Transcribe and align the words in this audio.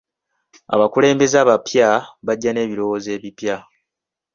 Abakulembeze 0.73 1.35
abapya 1.43 1.89
bajja 2.25 2.49
n'ebirowoozo 2.51 3.09
ebipya. 3.17 3.55